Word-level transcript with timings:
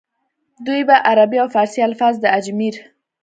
دوي 0.65 0.81
به 0.87 0.95
عربي 1.09 1.37
او 1.43 1.47
فارسي 1.55 1.81
الفاظ 1.89 2.13
د 2.19 2.25
اجمېر 2.37 2.75